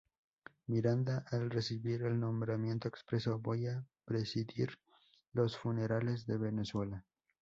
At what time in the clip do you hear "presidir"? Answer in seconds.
4.03-4.79